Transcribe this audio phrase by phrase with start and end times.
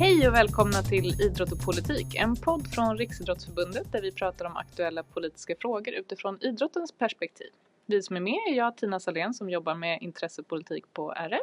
[0.00, 4.56] Hej och välkomna till Idrott och politik, en podd från Riksidrottsförbundet där vi pratar om
[4.56, 7.46] aktuella politiska frågor utifrån idrottens perspektiv.
[7.86, 11.40] Vi som är med är jag, Tina Salén, som jobbar med intressepolitik på RF.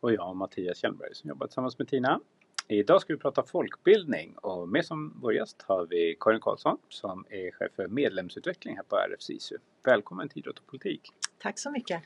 [0.00, 2.20] Och jag, Mattias Kjellberg, som jobbar tillsammans med Tina.
[2.68, 7.24] Idag ska vi prata folkbildning och med som vår gäst har vi Karin Karlsson som
[7.30, 9.56] är chef för medlemsutveckling här på RF SISU.
[9.84, 11.12] Välkommen till Idrott och politik.
[11.38, 12.02] Tack så mycket.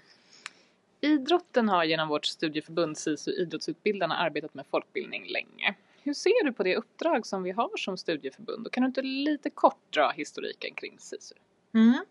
[1.01, 5.75] Idrotten har genom vårt studieförbund SISU Idrottsutbildarna arbetat med folkbildning länge.
[6.07, 9.03] Hur ser du på det uppdrag som vi har som studieförbund och kan du inte
[9.03, 11.35] lite kort dra historiken kring SISU?
[11.75, 12.05] Mm.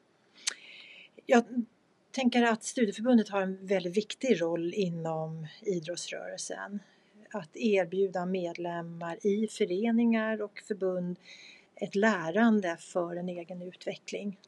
[1.25, 1.43] Jag
[2.11, 6.79] tänker att studieförbundet har en väldigt viktig roll inom idrottsrörelsen.
[7.31, 11.19] Att erbjuda medlemmar i föreningar och förbund
[11.75, 14.39] ett lärande för en egen utveckling.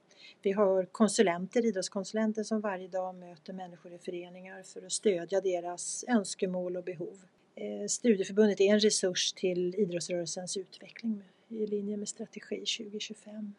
[0.41, 6.05] Vi har konsulenter, idrottskonsulenter som varje dag möter människor i föreningar för att stödja deras
[6.07, 7.17] önskemål och behov.
[7.59, 13.53] Eh, Studieförbundet är en resurs till idrottsrörelsens utveckling i linje med strategi 2025.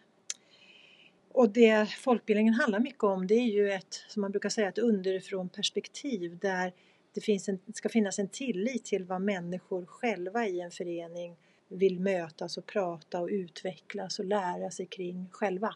[1.33, 4.79] Och det folkbildningen handlar mycket om det är ju ett, som man brukar säga, ett
[4.79, 6.73] underifrån perspektiv där
[7.15, 11.37] det finns en, ska finnas en tillit till vad människor själva i en förening
[11.69, 15.75] vill mötas och prata och utvecklas och lära sig kring själva.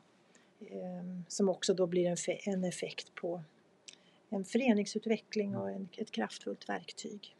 [0.70, 3.42] Ehm, som också då blir en, en effekt på
[4.28, 7.36] en föreningsutveckling och en, ett kraftfullt verktyg.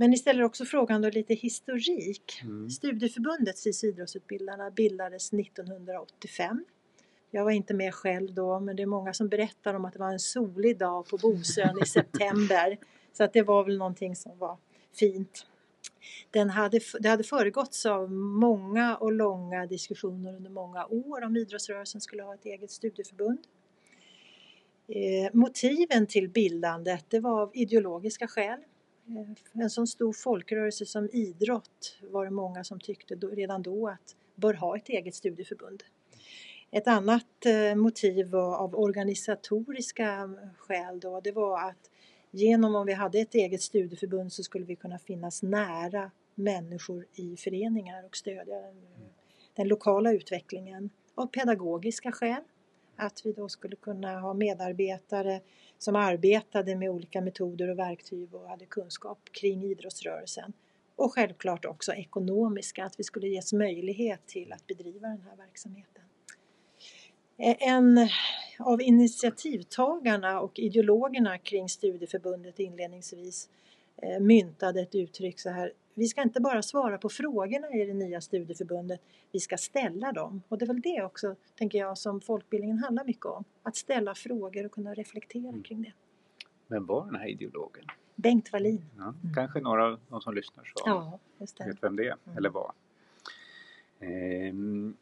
[0.00, 2.40] Men ni ställer också frågan då lite historik.
[2.42, 2.70] Mm.
[2.70, 6.64] Studieförbundet SIS idrottsutbildarna bildades 1985.
[7.30, 9.98] Jag var inte med själv då men det är många som berättar om att det
[9.98, 12.78] var en solig dag på Bosön i september.
[13.12, 14.58] Så att det var väl någonting som var
[14.98, 15.46] fint.
[16.30, 22.00] Den hade, det hade föregåtts av många och långa diskussioner under många år om idrottsrörelsen
[22.00, 23.38] skulle ha ett eget studieförbund.
[24.88, 28.60] Eh, motiven till bildandet det var av ideologiska skäl.
[29.08, 33.88] Eh, en sån stor folkrörelse som idrott var det många som tyckte då, redan då
[33.88, 35.82] att bör ha ett eget studieförbund.
[36.70, 40.12] Ett annat eh, motiv av organisatoriska
[40.42, 41.90] eh, skäl då, det var att
[42.30, 47.36] genom om vi hade ett eget studieförbund så skulle vi kunna finnas nära människor i
[47.36, 48.82] föreningar och stödja den,
[49.54, 52.42] den lokala utvecklingen av pedagogiska skäl.
[52.96, 55.40] Att vi då skulle kunna ha medarbetare
[55.78, 60.52] som arbetade med olika metoder och verktyg och hade kunskap kring idrottsrörelsen.
[60.96, 66.02] Och självklart också ekonomiska, att vi skulle ges möjlighet till att bedriva den här verksamheten.
[67.38, 68.08] Eh, en
[68.58, 73.48] av initiativtagarna och ideologerna kring studieförbundet inledningsvis
[74.02, 75.72] eh, myntade ett uttryck så här.
[75.98, 79.00] Vi ska inte bara svara på frågorna i det nya studieförbundet,
[79.32, 80.42] vi ska ställa dem.
[80.48, 83.44] Och det är väl det också, tänker jag, som folkbildningen handlar mycket om.
[83.62, 85.62] Att ställa frågor och kunna reflektera mm.
[85.62, 85.92] kring det.
[86.68, 87.84] Vem var den här ideologen?
[88.14, 88.84] Bengt Wallin.
[88.96, 89.34] Ja, mm.
[89.34, 92.38] Kanske några av de som lyssnar så ja, vet vem det är, mm.
[92.38, 92.72] eller var.
[94.00, 94.96] Ehm,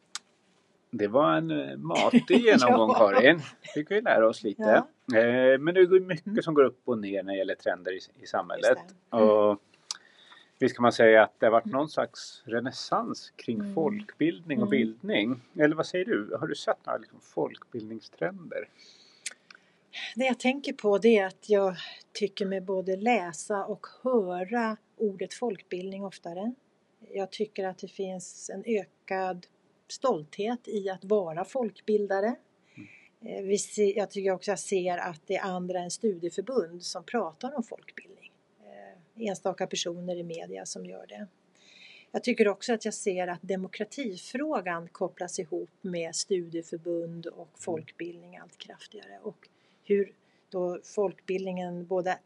[0.90, 2.98] det var en eh, matig genomgång ja.
[2.98, 3.40] Karin.
[3.74, 4.84] fick vi lära oss lite.
[5.06, 5.18] Ja.
[5.18, 6.42] Eh, men det är mycket mm.
[6.42, 8.78] som går upp och ner när det gäller trender i, i samhället.
[9.12, 9.28] Mm.
[9.28, 9.62] Och
[10.58, 13.74] visst kan man säga att det har varit någon slags renässans kring mm.
[13.74, 14.70] folkbildning och mm.
[14.70, 15.40] bildning.
[15.58, 16.36] Eller vad säger du?
[16.40, 18.68] Har du sett några liksom folkbildningstrender?
[20.14, 21.76] Det jag tänker på det är att jag
[22.12, 26.54] tycker mig både läsa och höra ordet folkbildning oftare.
[27.12, 29.46] Jag tycker att det finns en ökad
[29.88, 32.36] stolthet i att vara folkbildare.
[33.20, 33.48] Mm.
[33.48, 37.56] Vi ser, jag tycker också jag ser att det är andra än studieförbund som pratar
[37.56, 38.15] om folkbildning.
[39.16, 41.26] Eh, enstaka personer i media som gör det.
[42.12, 47.58] Jag tycker också att jag ser att demokratifrågan kopplas ihop med studieförbund och mm.
[47.58, 49.48] folkbildning allt kraftigare och
[49.84, 50.12] hur
[50.50, 52.18] då folkbildningen både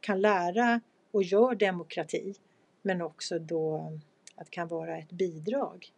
[0.00, 0.80] kan lära
[1.10, 2.34] och gör demokrati
[2.82, 3.98] men också då
[4.34, 5.92] att kan vara ett bidrag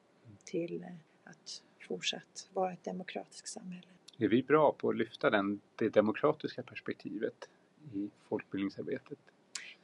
[0.44, 0.84] till
[1.24, 3.86] att fortsatt vara ett demokratiskt samhälle.
[4.18, 7.48] Är vi bra på att lyfta den, det demokratiska perspektivet
[7.94, 9.18] i folkbildningsarbetet?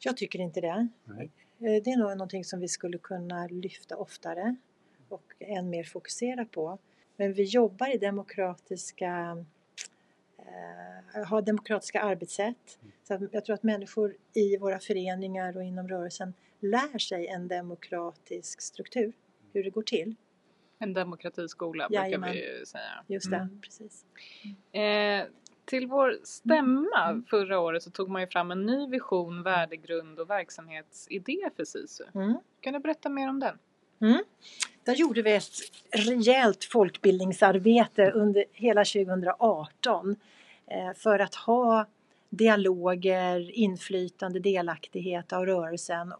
[0.04, 0.88] Jag tycker inte det.
[1.04, 1.30] Nej.
[1.58, 4.56] Eh, det är nog någonting som vi skulle kunna lyfta oftare
[5.08, 6.78] och än mer fokusera på.
[7.16, 9.44] Men vi jobbar i demokratiska
[10.38, 12.78] eh, har demokratiska arbetssätt.
[13.02, 18.60] Så jag tror att människor i våra föreningar och inom rörelsen lär sig en demokratisk
[18.60, 19.12] struktur,
[19.52, 20.14] hur det går till.
[20.78, 22.32] En demokratiskola Jajamän.
[22.32, 23.04] brukar vi säga.
[23.06, 23.60] Just det, mm.
[23.60, 24.04] precis.
[24.72, 25.26] Eh,
[25.72, 27.24] till vår stämma mm.
[27.30, 32.04] förra året så tog man ju fram en ny vision, värdegrund och verksamhetsidé för SISU.
[32.14, 32.34] Mm.
[32.60, 33.58] Kan du berätta mer om den?
[34.00, 34.24] Mm.
[34.84, 35.44] Där gjorde vi ett
[35.90, 40.16] rejält folkbildningsarbete under hela 2018
[40.66, 41.86] eh, för att ha
[42.30, 46.12] dialoger, inflytande, delaktighet av rörelsen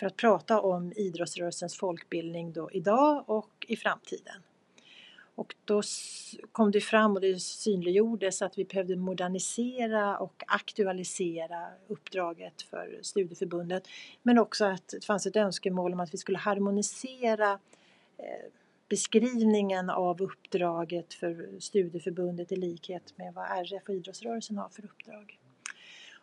[0.00, 4.42] för att prata om idrottsrörelsens folkbildning då idag och i framtiden.
[5.38, 5.82] Och då
[6.52, 13.88] kom det fram och det synliggjordes att vi behövde modernisera och aktualisera uppdraget för studieförbundet.
[14.22, 17.52] Men också att det fanns ett önskemål om att vi skulle harmonisera
[18.16, 18.52] eh,
[18.88, 25.38] beskrivningen av uppdraget för studieförbundet i likhet med vad RF och idrottsrörelsen har för uppdrag.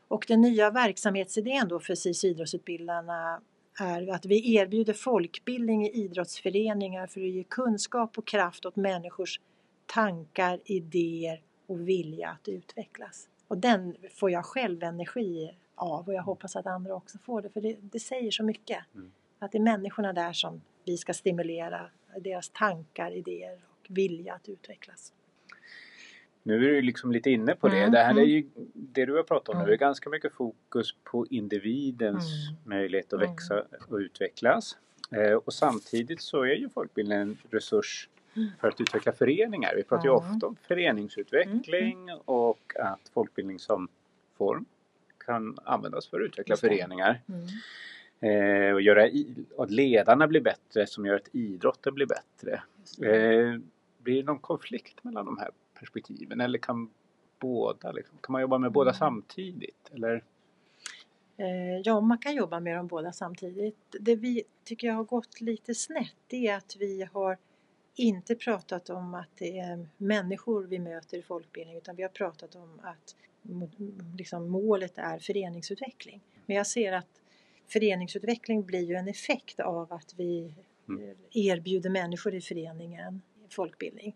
[0.07, 3.41] Och den nya verksamhetsidén då för SIS idrottsutbildarna
[3.79, 9.39] är att vi erbjuder folkbildning i idrottsföreningar för att ge kunskap och kraft åt människors
[9.85, 13.27] tankar, idéer och vilja att utvecklas.
[13.47, 17.49] Och den får jag själv energi av och jag hoppas att andra också får det
[17.49, 18.79] för det, det säger så mycket.
[18.95, 19.11] Mm.
[19.39, 21.89] Att det är människorna där som vi ska stimulera,
[22.19, 25.13] deras tankar, idéer och vilja att utvecklas.
[26.47, 27.77] Nu är du liksom lite inne på det.
[27.77, 28.29] Mm, det här är mm.
[28.29, 28.43] ju
[28.73, 29.67] det du har pratat om mm.
[29.67, 32.59] nu är ganska mycket fokus på individens mm.
[32.63, 33.67] möjlighet att växa mm.
[33.89, 34.77] och utvecklas.
[35.11, 38.09] Eh, och samtidigt så är ju folkbildningen en resurs
[38.59, 39.73] för att utveckla föreningar.
[39.75, 43.87] Vi pratar ju ofta om föreningsutveckling och att folkbildning som
[44.37, 44.65] form
[45.25, 47.21] kan användas för att utveckla föreningar.
[48.19, 49.09] Eh, och göra
[49.57, 52.61] att ledarna blir bättre som gör att idrotten blir bättre.
[53.09, 53.59] Eh,
[53.97, 55.49] blir det någon konflikt mellan de här
[55.79, 56.89] perspektiven eller kan
[57.39, 58.97] båda, liksom, kan man jobba med båda mm.
[58.97, 59.91] samtidigt?
[59.93, 60.23] Eller?
[61.37, 63.95] Eh, ja, man kan jobba med dem båda samtidigt.
[63.99, 67.37] Det vi tycker jag har gått lite snett det är att vi har
[67.95, 72.55] inte pratat om att det är människor vi möter i folkbildning utan vi har pratat
[72.55, 73.15] om att
[74.17, 76.21] liksom, målet är föreningsutveckling.
[76.45, 77.21] Men jag ser att
[77.67, 80.53] föreningsutveckling blir ju en effekt av att vi
[80.89, 81.15] mm.
[81.31, 84.15] Erbjuder människor i föreningen folkbildning.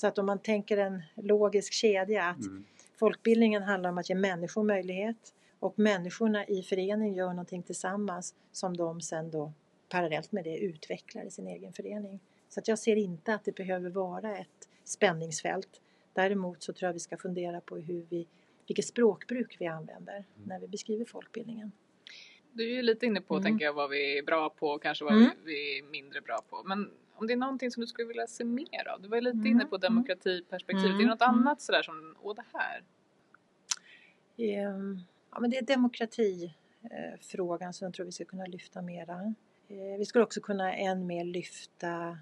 [0.00, 2.64] Så att om man tänker en logisk kedja att mm.
[2.98, 8.76] folkbildningen handlar om att ge människor möjlighet och människorna i föreningen gör någonting tillsammans som
[8.76, 9.52] de sen då
[9.88, 12.20] parallellt med det utvecklar i sin egen förening.
[12.48, 15.80] Så att jag ser inte att det behöver vara ett spänningsfält.
[16.12, 18.26] Däremot så tror jag vi ska fundera på hur vi,
[18.66, 20.48] vilket språkbruk vi använder mm.
[20.48, 21.72] när vi beskriver folkbildningen.
[22.52, 23.44] Du är ju lite inne på, mm.
[23.44, 25.30] tänker jag, vad vi är bra på och kanske vad mm.
[25.44, 26.62] vi är mindre bra på.
[26.64, 26.90] Men
[27.20, 29.02] om det är någonting som du skulle vilja se mer av?
[29.02, 29.46] Du var lite mm.
[29.46, 29.80] inne på mm.
[29.80, 30.90] demokratiperspektivet.
[30.90, 31.00] Mm.
[31.00, 31.34] Är det något mm.
[31.34, 32.82] annat sådär som, åh det här?
[34.68, 35.00] Um,
[35.30, 39.34] ja men det är demokratifrågan som jag tror vi ska kunna lyfta mera.
[39.68, 42.18] Eh, vi skulle också kunna än mer lyfta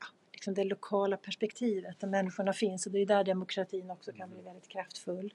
[0.00, 4.30] ja, liksom det lokala perspektivet där människorna finns och det är där demokratin också kan
[4.30, 5.34] bli väldigt kraftfull.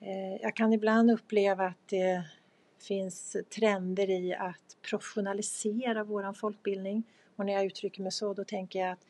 [0.00, 2.24] Eh, jag kan ibland uppleva att det
[2.78, 7.04] finns trender i att professionalisera våran folkbildning
[7.42, 9.06] och när jag uttrycker mig så då tänker jag att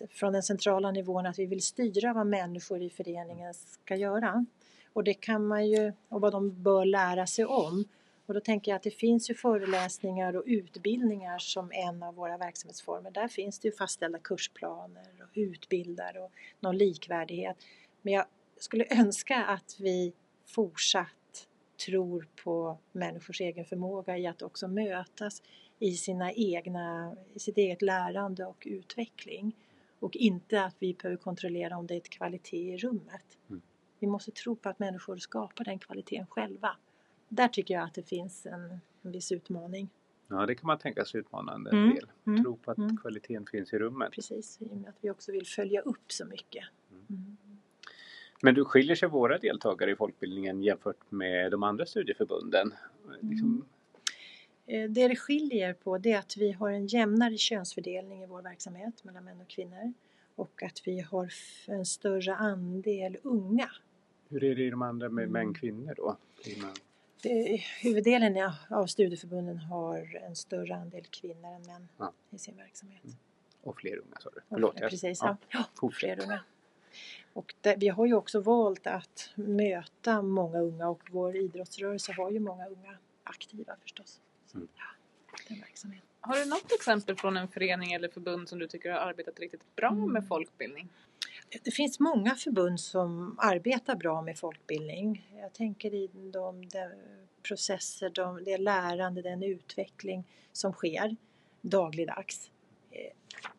[0.00, 4.46] eh, från den centrala nivån att vi vill styra vad människor i föreningen ska göra.
[4.92, 7.84] Och det kan man ju, och vad de bör lära sig om.
[8.26, 12.36] Och då tänker jag att det finns ju föreläsningar och utbildningar som en av våra
[12.36, 13.10] verksamhetsformer.
[13.10, 17.56] Där finns det ju fastställda kursplaner och utbildare och någon likvärdighet.
[18.02, 18.24] Men jag
[18.56, 20.12] skulle önska att vi
[20.46, 21.48] fortsatt
[21.86, 25.42] tror på människors egen förmåga i att också mötas
[25.78, 29.56] i, sina egna, i sitt eget lärande och utveckling.
[29.98, 33.38] Och inte att vi behöver kontrollera om det är ett kvalitet i rummet.
[33.50, 33.62] Mm.
[33.98, 36.76] Vi måste tro på att människor skapar den kvaliteten själva.
[37.28, 39.88] Där tycker jag att det finns en, en viss utmaning.
[40.28, 41.94] Ja, det kan man tänka sig utmanande en mm.
[41.94, 42.10] del.
[42.26, 42.42] Mm.
[42.42, 42.96] Tro på att mm.
[42.96, 44.12] kvaliteten finns i rummet.
[44.12, 46.64] Precis, i och med att vi också vill följa upp så mycket.
[46.90, 47.06] Mm.
[47.08, 47.36] Mm.
[48.42, 52.74] Men du skiljer sig våra deltagare i folkbildningen jämfört med de andra studieförbunden?
[53.20, 53.64] Liksom,
[54.66, 59.04] det det skiljer på det är att vi har en jämnare könsfördelning i vår verksamhet
[59.04, 59.92] mellan män och kvinnor
[60.34, 61.32] och att vi har
[61.66, 63.70] en större andel unga.
[64.28, 66.16] Hur är det i de andra med män och kvinnor då?
[67.22, 72.12] Det, huvuddelen av studieförbunden har en större andel kvinnor än män ja.
[72.30, 73.04] i sin verksamhet.
[73.04, 73.16] Mm.
[73.62, 74.40] Och fler unga sa du?
[74.48, 75.36] Förlåt, precis, ja.
[75.48, 75.64] ja.
[75.80, 76.40] ja fler unga.
[77.32, 82.30] Och det, vi har ju också valt att möta många unga och vår idrottsrörelse har
[82.30, 84.20] ju många unga aktiva förstås.
[84.54, 84.68] Mm.
[85.48, 86.08] den verksamheten.
[86.20, 89.76] Har du något exempel från en förening eller förbund som du tycker har arbetat riktigt
[89.76, 90.12] bra mm.
[90.12, 90.88] med folkbildning?
[91.62, 95.30] Det finns många förbund som arbetar bra med folkbildning.
[95.40, 96.90] Jag tänker i de, de
[97.42, 101.16] processer, de, det lärande, den utveckling som sker
[101.60, 102.50] dagligdags.
[102.90, 103.12] Eh,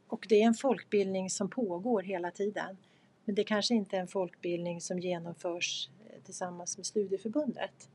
[0.07, 2.77] och det är en folkbildning som pågår hela tiden.
[3.25, 7.89] Men det kanske inte är en folkbildning som genomförs eh, tillsammans med studieförbundet.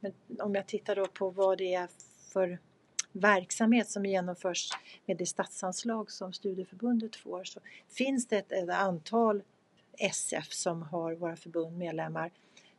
[0.00, 1.88] Men om jag tittar då på vad det är
[2.32, 2.58] för
[3.12, 4.70] verksamhet som genomförs
[5.06, 9.42] med det statsanslag som studieförbundet får så finns det ett, ett antal
[9.98, 12.30] SF som har våra förbund medlemmar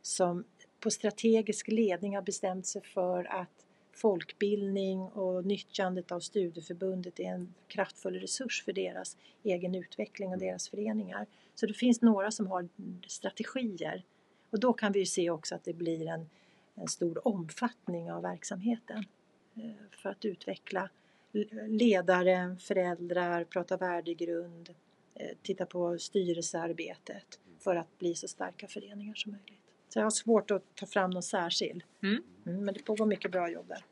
[0.02, 0.44] som
[0.80, 7.54] på strategisk ledning har bestämt sig för att folkbildning och nyttjandet av studieförbundet är en
[7.68, 11.26] kraftfull resurs för deras egen utveckling och deras föreningar.
[11.54, 12.68] Så det finns några som har
[13.06, 14.04] strategier
[14.50, 16.30] och då kan vi ju se också att det blir en,
[16.74, 19.04] en stor omfattning av verksamheten
[20.02, 20.90] för att utveckla
[21.68, 24.74] ledare, föräldrar, prata värdegrund,
[25.14, 29.62] eh, titta på styrelsearbetet för att bli så starka föreningar som möjligt.
[29.88, 31.82] Så jag har svårt att ta fram någon särskild.
[32.02, 32.22] Mm.
[32.46, 33.84] Mm, men det pågår mycket bra jobb där.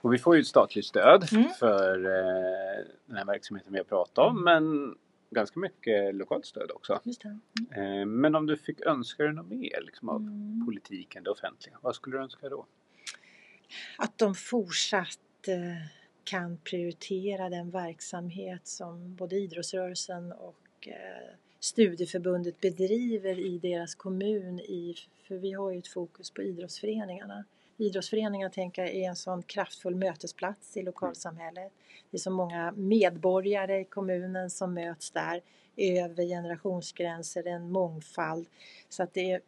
[0.00, 1.48] Och vi får ju ett statligt stöd mm.
[1.58, 4.94] för eh, den här verksamheten vi har pratat om men
[5.30, 7.00] ganska mycket lokalt stöd också.
[7.24, 7.40] Mm.
[7.70, 10.66] Eh, men om du fick önska dig något mer liksom, av mm.
[10.66, 12.66] politiken, det offentliga, vad skulle du önska då?
[13.98, 15.86] Att de fortsatt eh,
[16.24, 24.94] kan prioritera den verksamhet som både idrottsrörelsen och eh, studieförbundet bedriver i deras kommun, i,
[25.22, 27.44] för vi har ju ett fokus på idrottsföreningarna.
[27.76, 31.72] Idrottsföreningarna tänker jag är en sån kraftfull mötesplats i lokalsamhället.
[32.10, 35.42] Det är så många medborgare i kommunen som möts där
[35.76, 38.46] över generationsgränser, en mångfald.
[38.88, 39.40] Så att det är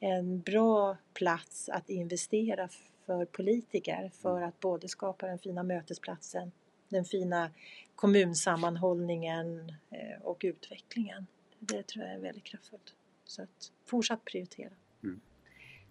[0.00, 2.68] en bra plats att investera
[3.06, 6.52] för politiker för att både skapa den fina mötesplatsen,
[6.88, 7.50] den fina
[7.94, 11.26] kommunsammanhållningen eh, och utvecklingen.
[11.58, 12.94] Det tror jag är väldigt kraftfullt.
[13.24, 14.72] Så att fortsatt prioritera.
[15.02, 15.20] Mm.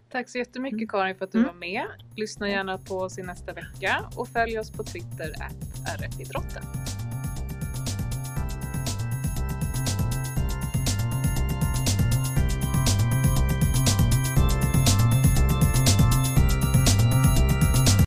[0.08, 0.88] Tack så jättemycket mm.
[0.88, 1.48] Karin för att du mm.
[1.48, 1.86] var med.
[2.16, 5.34] Lyssna gärna på oss i nästa vecka och följ oss på Twitter,
[5.98, 6.63] rfidrotten.